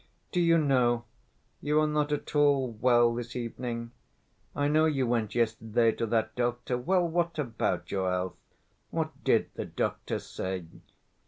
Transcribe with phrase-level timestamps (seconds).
[0.31, 1.03] Do you know,
[1.61, 3.91] you are not at all well this evening?
[4.55, 6.75] I know you went yesterday to that doctor...
[6.75, 8.35] well, what about your health?
[8.89, 10.65] What did the doctor say?"